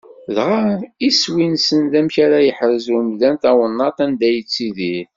[0.35, 0.61] Dɣa
[1.09, 5.07] iswi-nsen d amek ara yeḥrez umdan tawennaḍt anda yettidir.